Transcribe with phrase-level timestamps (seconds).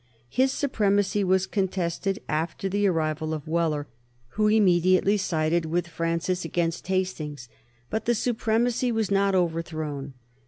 [0.31, 3.85] His supremacy was contested after the arrival of Wheler,
[4.29, 7.47] who immediately sided with Francis against Hastings.
[7.91, 10.15] But the supremacy was not overthrown.